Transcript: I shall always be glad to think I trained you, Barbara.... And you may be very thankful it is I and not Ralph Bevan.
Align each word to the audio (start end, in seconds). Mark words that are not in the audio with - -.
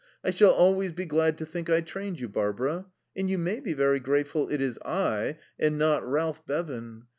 I 0.23 0.31
shall 0.31 0.49
always 0.49 0.91
be 0.93 1.05
glad 1.05 1.37
to 1.37 1.45
think 1.45 1.69
I 1.69 1.81
trained 1.81 2.19
you, 2.19 2.27
Barbara.... 2.27 2.87
And 3.15 3.29
you 3.29 3.37
may 3.37 3.59
be 3.59 3.73
very 3.73 3.99
thankful 3.99 4.49
it 4.51 4.59
is 4.59 4.79
I 4.83 5.37
and 5.59 5.77
not 5.77 6.03
Ralph 6.09 6.43
Bevan. 6.47 7.03